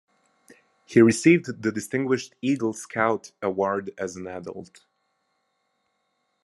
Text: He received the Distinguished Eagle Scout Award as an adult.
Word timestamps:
He 0.85 0.99
received 0.99 1.61
the 1.61 1.71
Distinguished 1.71 2.33
Eagle 2.41 2.73
Scout 2.73 3.33
Award 3.43 3.91
as 3.99 4.15
an 4.15 4.25
adult. 4.25 4.83